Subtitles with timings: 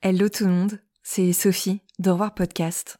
[0.00, 2.98] Hello tout le monde, c'est Sophie d'Au revoir podcast.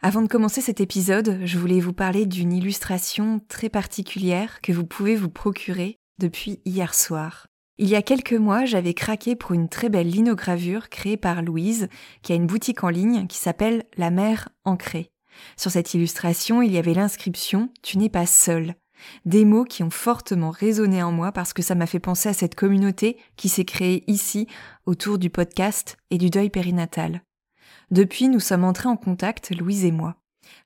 [0.00, 4.86] Avant de commencer cet épisode, je voulais vous parler d'une illustration très particulière que vous
[4.86, 7.48] pouvez vous procurer depuis hier soir.
[7.76, 11.88] Il y a quelques mois, j'avais craqué pour une très belle linogravure créée par Louise,
[12.22, 15.10] qui a une boutique en ligne qui s'appelle La mer ancrée.
[15.58, 18.76] Sur cette illustration, il y avait l'inscription Tu n'es pas seul.
[19.24, 22.34] Des mots qui ont fortement résonné en moi parce que ça m'a fait penser à
[22.34, 24.46] cette communauté qui s'est créée ici
[24.86, 27.22] autour du podcast et du deuil périnatal.
[27.90, 30.16] Depuis, nous sommes entrés en contact, Louise et moi.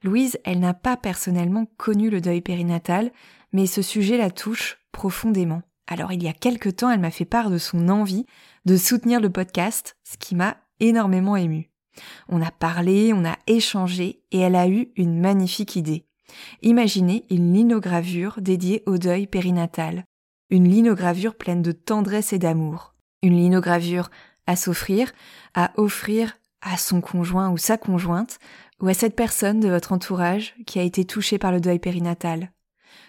[0.03, 3.13] Louise, elle n'a pas personnellement connu le deuil périnatal,
[3.53, 5.63] mais ce sujet la touche profondément.
[5.87, 8.27] Alors il y a quelque temps, elle m'a fait part de son envie
[8.65, 11.71] de soutenir le podcast, ce qui m'a énormément ému.
[12.29, 16.07] On a parlé, on a échangé et elle a eu une magnifique idée.
[16.63, 20.05] Imaginez une linogravure dédiée au deuil périnatal.
[20.51, 22.95] Une linogravure pleine de tendresse et d'amour.
[23.23, 24.11] Une linogravure
[24.47, 25.13] à s'offrir,
[25.55, 28.39] à offrir à son conjoint ou sa conjointe,
[28.81, 32.51] ou à cette personne de votre entourage qui a été touchée par le deuil périnatal.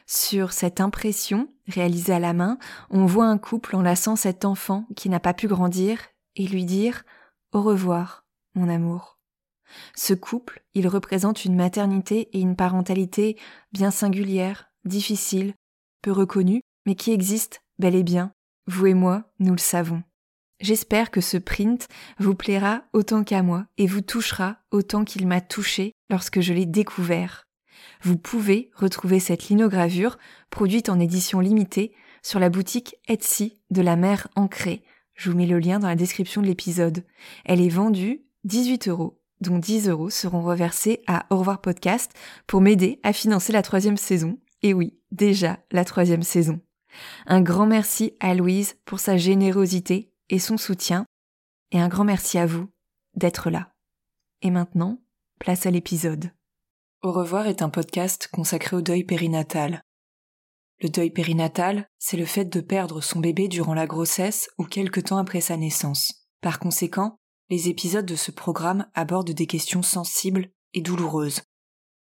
[0.08, 2.58] Sur cette impression, réalisée à la main,
[2.90, 6.00] on voit un couple enlaçant cet enfant qui n'a pas pu grandir
[6.36, 7.04] et lui dire
[7.52, 9.20] Au revoir, mon amour.
[9.96, 13.38] Ce couple, il représente une maternité et une parentalité
[13.72, 15.54] bien singulières, difficiles,
[16.02, 18.32] peu reconnues, mais qui existent bel et bien.
[18.68, 20.04] Vous et moi, nous le savons.
[20.62, 25.42] J'espère que ce print vous plaira autant qu'à moi et vous touchera autant qu'il m'a
[25.42, 27.46] touché lorsque je l'ai découvert
[28.02, 30.18] vous pouvez retrouver cette linogravure
[30.50, 31.94] produite en édition limitée
[32.24, 34.84] sur la boutique Etsy de la mer ancrée.
[35.16, 37.04] Je vous mets le lien dans la description de l'épisode.
[37.46, 42.12] Elle est vendue 18 euros, dont 10 euros seront reversés à Au revoir podcast
[42.48, 44.40] pour m'aider à financer la troisième saison.
[44.62, 46.60] Et oui, déjà la troisième saison.
[47.26, 51.06] Un grand merci à Louise pour sa générosité et son soutien.
[51.72, 52.68] Et un grand merci à vous
[53.16, 53.74] d'être là.
[54.42, 55.02] Et maintenant,
[55.40, 56.32] place à l'épisode.
[57.02, 59.84] Au revoir est un podcast consacré au deuil périnatal.
[60.82, 65.00] Le deuil périnatal, c'est le fait de perdre son bébé durant la grossesse ou quelque
[65.00, 66.28] temps après sa naissance.
[66.42, 67.20] Par conséquent,
[67.50, 71.42] les épisodes de ce programme abordent des questions sensibles et douloureuses.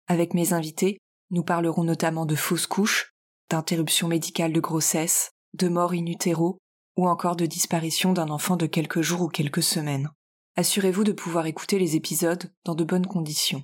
[0.07, 0.99] Avec mes invités,
[1.31, 3.15] nous parlerons notamment de fausses couches,
[3.49, 6.59] d'interruption médicale de grossesse, de mort in utero
[6.97, 10.11] ou encore de disparition d'un enfant de quelques jours ou quelques semaines.
[10.57, 13.63] Assurez-vous de pouvoir écouter les épisodes dans de bonnes conditions.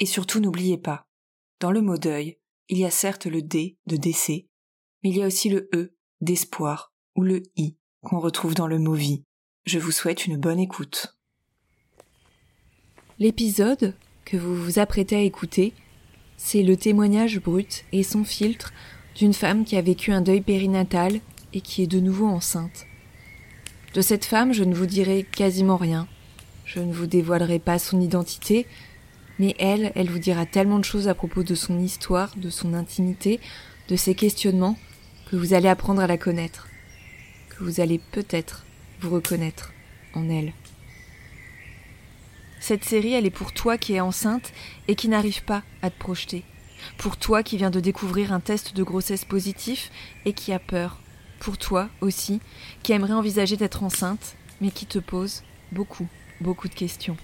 [0.00, 1.04] Et surtout n'oubliez pas,
[1.60, 2.38] dans le mot deuil,
[2.68, 4.48] il y a certes le D de décès,
[5.02, 8.78] mais il y a aussi le E d'espoir ou le I qu'on retrouve dans le
[8.78, 9.24] mot vie.
[9.64, 11.14] Je vous souhaite une bonne écoute.
[13.20, 15.72] L'épisode que vous vous apprêtez à écouter,
[16.36, 18.72] c'est le témoignage brut et son filtre
[19.14, 21.20] d'une femme qui a vécu un deuil périnatal
[21.52, 22.86] et qui est de nouveau enceinte.
[23.94, 26.08] De cette femme, je ne vous dirai quasiment rien.
[26.64, 28.66] Je ne vous dévoilerai pas son identité,
[29.38, 32.74] mais elle, elle vous dira tellement de choses à propos de son histoire, de son
[32.74, 33.38] intimité,
[33.86, 34.76] de ses questionnements,
[35.30, 36.66] que vous allez apprendre à la connaître,
[37.50, 38.64] que vous allez peut-être
[39.02, 39.72] vous reconnaître
[40.14, 40.52] en elle.
[42.60, 44.52] Cette série, elle est pour toi qui es enceinte
[44.86, 46.44] et qui n'arrive pas à te projeter.
[46.96, 49.90] Pour toi qui viens de découvrir un test de grossesse positif
[50.24, 51.00] et qui a peur.
[51.40, 52.40] Pour toi aussi,
[52.84, 55.42] qui aimerait envisager d'être enceinte, mais qui te pose
[55.72, 56.06] beaucoup,
[56.40, 57.16] beaucoup de questions.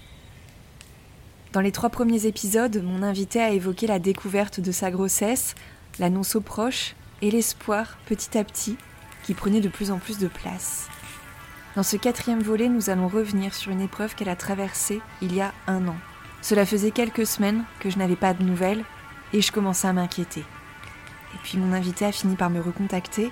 [1.53, 5.55] Dans les trois premiers épisodes, mon invité a évoqué la découverte de sa grossesse,
[6.01, 8.77] l'annonce aux proches et l'espoir petit à petit
[9.25, 10.89] qui prenait de plus en plus de place.
[11.79, 15.41] Dans ce quatrième volet, nous allons revenir sur une épreuve qu'elle a traversée il y
[15.41, 15.95] a un an.
[16.43, 18.83] Cela faisait quelques semaines que je n'avais pas de nouvelles
[19.33, 20.41] et je commençais à m'inquiéter.
[20.41, 23.31] Et puis mon invité a fini par me recontacter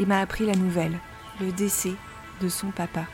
[0.00, 0.98] et m'a appris la nouvelle,
[1.38, 1.92] le décès
[2.40, 3.04] de son papa.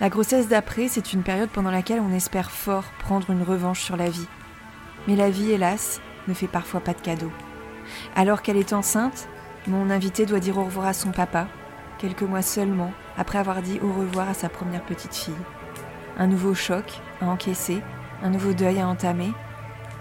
[0.00, 3.96] La grossesse d'après, c'est une période pendant laquelle on espère fort prendre une revanche sur
[3.96, 4.26] la vie.
[5.06, 7.32] Mais la vie, hélas, ne fait parfois pas de cadeaux.
[8.16, 9.28] Alors qu'elle est enceinte,
[9.68, 11.46] mon invité doit dire au revoir à son papa,
[12.04, 15.32] quelques mois seulement après avoir dit au revoir à sa première petite fille.
[16.18, 17.80] Un nouveau choc à encaisser,
[18.22, 19.32] un nouveau deuil à entamer,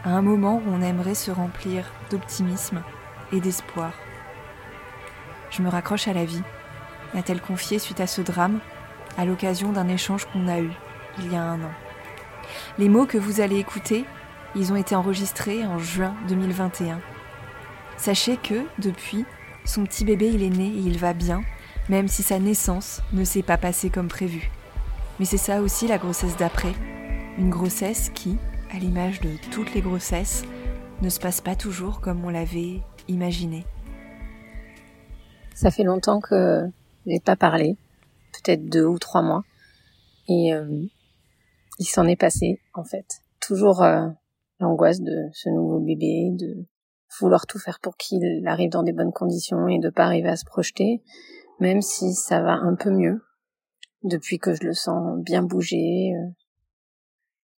[0.03, 2.83] à un moment où on aimerait se remplir d'optimisme
[3.31, 3.93] et d'espoir.
[5.49, 6.43] Je me raccroche à la vie,
[7.13, 8.59] m'a-t-elle confié suite à ce drame
[9.17, 10.71] à l'occasion d'un échange qu'on a eu
[11.19, 11.71] il y a un an.
[12.79, 14.03] Les mots que vous allez écouter,
[14.55, 16.99] ils ont été enregistrés en juin 2021.
[17.95, 19.23] Sachez que, depuis,
[19.63, 21.43] son petit bébé il est né et il va bien,
[21.89, 24.51] même si sa naissance ne s'est pas passée comme prévu.
[25.19, 26.73] Mais c'est ça aussi la grossesse d'après.
[27.37, 28.37] Une grossesse qui,
[28.71, 30.43] à l'image de toutes les grossesses,
[31.01, 33.65] ne se passe pas toujours comme on l'avait imaginé.
[35.53, 36.63] Ça fait longtemps que
[37.05, 37.77] j'ai pas parlé,
[38.31, 39.43] peut-être deux ou trois mois,
[40.27, 40.85] et euh,
[41.79, 43.21] il s'en est passé en fait.
[43.39, 44.07] Toujours euh,
[44.59, 46.65] l'angoisse de ce nouveau bébé, de
[47.19, 50.35] vouloir tout faire pour qu'il arrive dans des bonnes conditions et de pas arriver à
[50.35, 51.03] se projeter,
[51.59, 53.21] même si ça va un peu mieux
[54.03, 56.29] depuis que je le sens bien bouger, euh,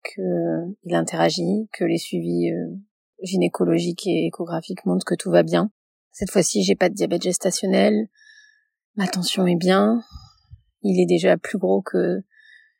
[0.04, 2.76] que il interagit, que les suivis euh,
[3.22, 5.72] gynécologiques et échographiques montrent que tout va bien.
[6.12, 8.08] Cette fois-ci, j'ai pas de diabète gestationnel,
[8.96, 10.04] ma tension est bien,
[10.82, 12.22] il est déjà plus gros que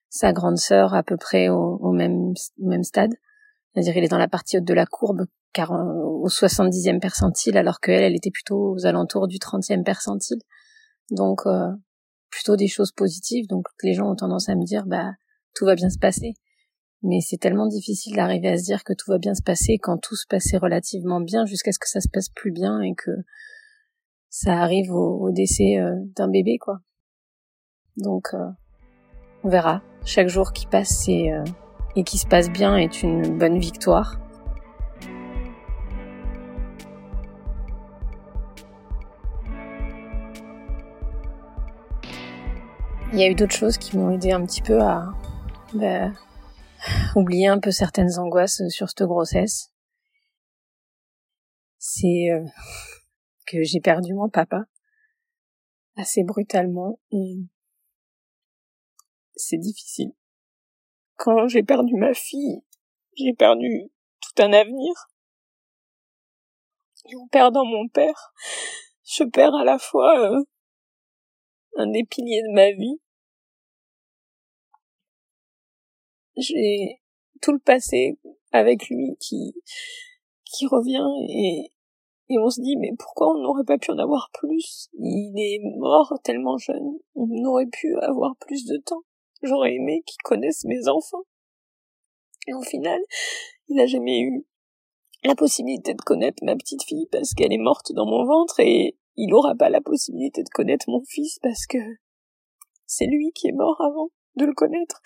[0.10, 3.14] sa grande sœur à peu près au, même, même stade.
[3.74, 7.80] C'est-à-dire il est dans la partie haute de la courbe, car au 70e percentile, alors
[7.80, 10.40] qu'elle, elle était plutôt aux alentours du 30e percentile.
[11.14, 11.72] Donc, euh,
[12.30, 13.48] plutôt des choses positives.
[13.48, 15.12] Donc, les gens ont tendance à me dire, bah,
[15.56, 16.34] tout va bien se passer.
[17.04, 19.98] Mais c'est tellement difficile d'arriver à se dire que tout va bien se passer quand
[19.98, 23.12] tout se passait relativement bien jusqu'à ce que ça se passe plus bien et que
[24.30, 26.80] ça arrive au, décès euh, d'un bébé, quoi.
[27.98, 28.50] Donc, euh,
[29.44, 29.84] on verra.
[30.06, 31.32] Chaque jour qui passe et
[32.04, 34.20] qui se passe bien est une bonne victoire.
[43.14, 45.14] Il y a eu d'autres choses qui m'ont aidé un petit peu à
[45.76, 46.12] bah,
[47.16, 49.72] oublier un peu certaines angoisses sur cette grossesse.
[51.78, 52.44] C'est euh,
[53.46, 54.64] que j'ai perdu mon papa
[55.96, 57.36] assez brutalement et
[59.36, 60.14] c'est difficile.
[61.16, 62.64] Quand j'ai perdu ma fille,
[63.16, 64.92] j'ai perdu tout un avenir.
[67.12, 68.34] Et en perdant mon père,
[69.04, 70.44] je perds à la fois euh,
[71.78, 73.03] un des piliers de ma vie
[76.38, 77.02] j'ai
[77.42, 78.18] tout le passé
[78.52, 79.54] avec lui qui
[80.46, 81.72] qui revient et
[82.30, 84.90] et on se dit mais pourquoi on n'aurait pas pu en avoir plus?
[84.94, 89.04] Il est mort tellement jeune, on aurait pu avoir plus de temps.
[89.42, 91.24] J'aurais aimé qu'il connaisse mes enfants.
[92.48, 93.00] Et au final,
[93.68, 94.46] il n'a jamais eu
[95.24, 98.98] la possibilité de connaître ma petite fille parce qu'elle est morte dans mon ventre et
[99.16, 101.78] il n'aura pas la possibilité de connaître mon fils parce que
[102.86, 105.02] c'est lui qui est mort avant de le connaître.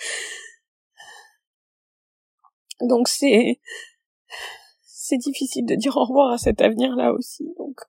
[2.82, 3.60] Donc c'est
[4.84, 7.50] c'est difficile de dire au revoir à cet avenir-là aussi.
[7.58, 7.82] Donc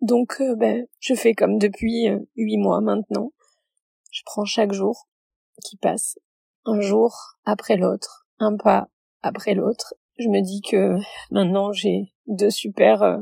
[0.00, 3.32] donc euh, ben je fais comme depuis euh, huit mois maintenant.
[4.10, 5.08] Je prends chaque jour
[5.64, 6.18] qui passe,
[6.64, 8.88] un jour après l'autre, un pas
[9.22, 9.94] après l'autre.
[10.18, 10.96] Je me dis que
[11.30, 13.18] maintenant j'ai deux super euh,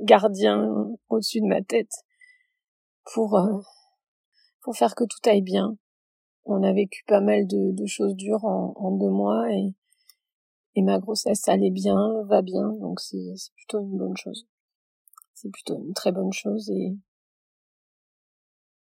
[0.00, 0.68] gardiens
[1.08, 1.92] au-dessus de ma tête
[3.12, 3.40] pour
[4.62, 5.76] pour faire que tout aille bien,
[6.50, 9.74] on a vécu pas mal de, choses dures en, deux mois et,
[10.74, 14.46] et ma grossesse allait bien, va bien, donc c'est plutôt une bonne chose.
[15.34, 16.96] C'est plutôt une très bonne chose et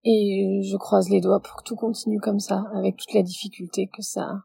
[0.06, 3.88] et je croise les doigts pour que tout continue comme ça, avec toute la difficulté
[3.88, 4.44] que ça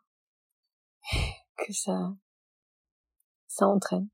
[1.56, 2.14] que ça
[3.48, 4.08] ça entraîne.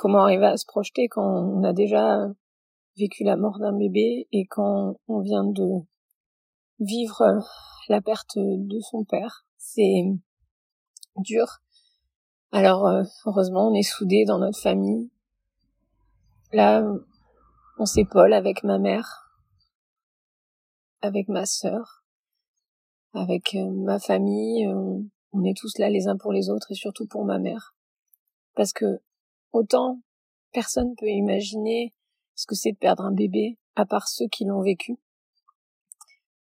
[0.00, 2.26] Comment arriver à se projeter quand on a déjà
[2.96, 5.66] vécu la mort d'un bébé et quand on vient de
[6.78, 7.38] vivre
[7.90, 9.44] la perte de son père.
[9.58, 10.04] C'est
[11.16, 11.58] dur.
[12.50, 15.10] Alors euh, heureusement, on est soudés dans notre famille.
[16.54, 16.82] Là,
[17.78, 19.30] on s'épaule avec ma mère,
[21.02, 22.06] avec ma sœur,
[23.12, 24.66] avec euh, ma famille.
[24.66, 27.74] on est tous là les uns pour les autres et surtout pour ma mère.
[28.54, 29.02] Parce que
[29.52, 30.00] Autant
[30.52, 31.94] personne peut imaginer
[32.34, 34.96] ce que c'est de perdre un bébé, à part ceux qui l'ont vécu.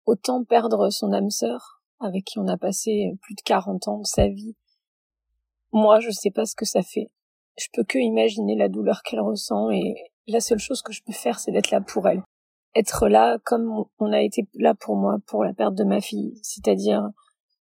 [0.06, 4.06] Autant perdre son âme sœur, avec qui on a passé plus de 40 ans de
[4.06, 4.56] sa vie.
[5.72, 7.10] Moi, je sais pas ce que ça fait.
[7.58, 9.96] Je peux que imaginer la douleur qu'elle ressent et
[10.28, 12.24] la seule chose que je peux faire, c'est d'être là pour elle.
[12.76, 16.38] Être là comme on a été là pour moi pour la perte de ma fille,
[16.44, 17.10] c'est-à-dire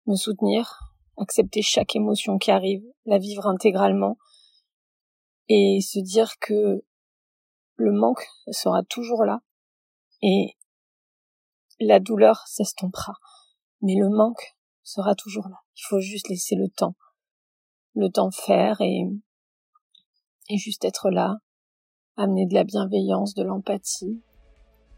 [0.06, 0.80] me soutenir,
[1.16, 4.16] accepter chaque émotion qui arrive, la vivre intégralement,
[5.48, 6.84] et se dire que
[7.76, 9.40] le manque sera toujours là
[10.22, 10.56] et
[11.80, 13.14] la douleur s'estompera.
[13.82, 15.56] Mais le manque sera toujours là.
[15.76, 16.96] Il faut juste laisser le temps
[17.98, 19.02] le temps faire et,
[20.48, 21.36] et juste être là,
[22.16, 24.22] amener de la bienveillance, de l'empathie,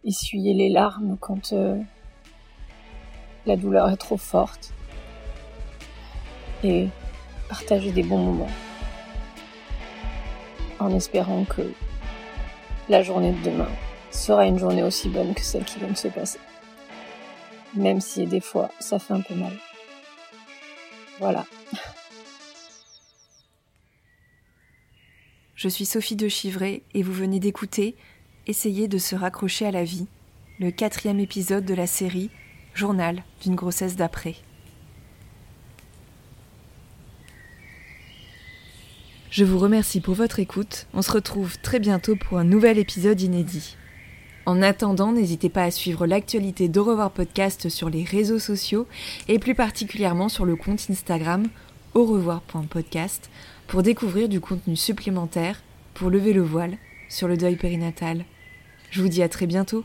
[0.05, 1.81] essuyer les larmes quand euh,
[3.47, 4.75] la douleur est trop forte
[6.63, 6.89] et
[7.49, 8.70] partager des bons moments
[10.83, 11.63] en espérant que
[12.89, 13.69] la journée de demain
[14.11, 16.39] sera une journée aussi bonne que celle qui vient de se passer.
[17.75, 19.53] Même si des fois ça fait un peu mal.
[21.19, 21.45] Voilà.
[25.55, 27.95] Je suis Sophie de Chivray et vous venez d'écouter
[28.47, 30.07] Essayer de se raccrocher à la vie,
[30.59, 32.31] le quatrième épisode de la série
[32.75, 34.35] Journal d'une grossesse d'après.
[39.31, 40.89] Je vous remercie pour votre écoute.
[40.93, 43.77] On se retrouve très bientôt pour un nouvel épisode inédit.
[44.45, 48.89] En attendant, n'hésitez pas à suivre l'actualité d'Au revoir podcast sur les réseaux sociaux
[49.29, 51.47] et plus particulièrement sur le compte Instagram
[51.95, 53.31] au revoir.podcast
[53.69, 55.63] pour découvrir du contenu supplémentaire
[55.95, 56.77] pour lever le voile
[57.09, 58.25] sur le deuil périnatal.
[58.91, 59.85] Je vous dis à très bientôt.